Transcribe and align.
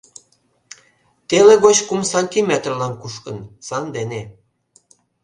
Теле 1.27 1.55
гоч 1.65 1.77
кум 1.87 2.01
сантиметрлан 2.13 2.93
кушкын, 3.01 3.37
сандене. 3.67 4.21